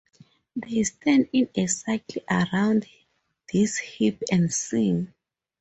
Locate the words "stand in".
0.83-1.49